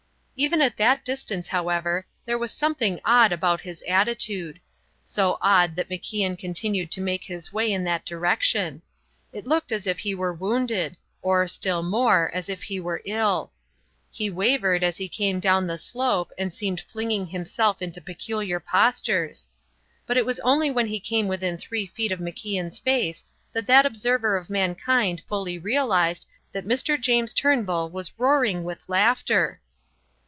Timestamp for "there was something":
2.25-2.99